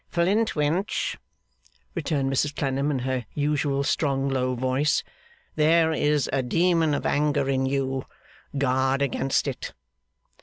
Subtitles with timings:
[0.09, 1.15] 'Flintwinch,'
[1.93, 5.03] returned Mrs Clennam, in her usual strong low voice,
[5.55, 8.07] 'there is a demon of anger in you.
[8.57, 9.73] Guard against it.